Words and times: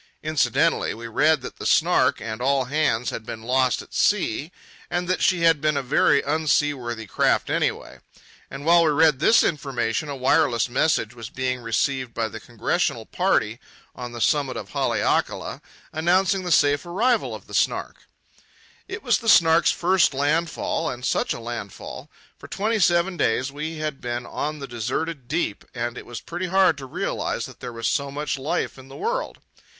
Incidentally, 0.23 0.95
we 0.95 1.05
read 1.05 1.41
that 1.41 1.57
the 1.57 1.65
Snark 1.67 2.19
and 2.19 2.41
all 2.41 2.65
hands 2.65 3.11
had 3.11 3.23
been 3.23 3.43
lost 3.43 3.83
at 3.83 3.93
sea, 3.93 4.51
and 4.89 5.07
that 5.07 5.21
she 5.21 5.41
had 5.41 5.61
been 5.61 5.77
a 5.77 5.83
very 5.83 6.23
unseaworthy 6.23 7.05
craft 7.05 7.51
anyway. 7.51 7.99
And 8.49 8.65
while 8.65 8.83
we 8.83 8.89
read 8.89 9.19
this 9.19 9.43
information 9.43 10.09
a 10.09 10.15
wireless 10.15 10.67
message 10.67 11.13
was 11.13 11.29
being 11.29 11.61
received 11.61 12.15
by 12.15 12.29
the 12.29 12.39
congressional 12.39 13.05
party 13.05 13.59
on 13.93 14.11
the 14.11 14.19
summit 14.21 14.57
of 14.57 14.69
Haleakala 14.69 15.61
announcing 15.93 16.43
the 16.45 16.51
safe 16.51 16.83
arrival 16.83 17.35
of 17.35 17.45
the 17.45 17.53
Snark. 17.53 18.07
It 18.87 19.03
was 19.03 19.19
the 19.19 19.29
Snark's 19.29 19.69
first 19.69 20.15
landfall—and 20.15 21.05
such 21.05 21.31
a 21.31 21.39
landfall! 21.39 22.09
For 22.39 22.47
twenty 22.47 22.79
seven 22.79 23.17
days 23.17 23.51
we 23.51 23.77
had 23.77 24.01
been 24.01 24.25
on 24.25 24.57
the 24.57 24.67
deserted 24.67 25.27
deep, 25.27 25.63
and 25.75 25.95
it 25.95 26.07
was 26.07 26.21
pretty 26.21 26.47
hard 26.47 26.75
to 26.79 26.87
realize 26.87 27.45
that 27.45 27.59
there 27.59 27.71
was 27.71 27.85
so 27.87 28.09
much 28.09 28.39
life 28.39 28.79
in 28.79 28.87
the 28.87 28.97
world. 28.97 29.37